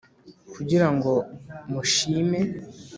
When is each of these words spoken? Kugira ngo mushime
Kugira 0.53 0.87
ngo 0.95 1.11
mushime 1.71 2.39